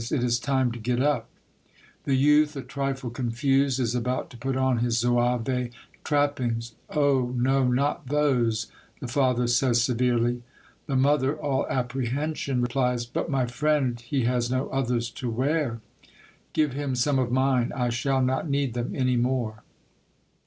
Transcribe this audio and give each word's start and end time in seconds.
It 0.01 0.23
is 0.23 0.39
time 0.39 0.71
to 0.71 0.79
get 0.79 0.99
up!" 0.99 1.29
The 2.05 2.15
youth, 2.15 2.55
a 2.55 2.63
trifle 2.63 3.11
confused, 3.11 3.79
is 3.79 3.93
about 3.93 4.31
to 4.31 4.37
put 4.37 4.57
on 4.57 4.79
his 4.79 4.97
Zouave 4.97 5.69
trappings." 6.03 6.73
Oh, 6.89 7.35
no, 7.37 7.67
not 7.67 8.07
those!" 8.07 8.65
the 8.99 9.07
father 9.07 9.45
says 9.45 9.83
severely. 9.83 10.41
The 10.87 10.95
mother, 10.95 11.35
all 11.35 11.67
apprehension, 11.69 12.61
replies, 12.63 13.05
*' 13.05 13.05
But, 13.19 13.29
my 13.29 13.45
friend, 13.45 13.99
he 14.01 14.23
has 14.23 14.49
no 14.49 14.69
others 14.69 15.11
to 15.11 15.29
wear." 15.29 15.81
*' 16.13 16.53
Give 16.53 16.73
him 16.73 16.95
some 16.95 17.19
of 17.19 17.31
mine. 17.31 17.71
I 17.75 17.89
shall 17.91 18.23
not 18.23 18.49
need 18.49 18.73
them 18.73 18.95
any 18.95 19.17
more." 19.17 19.61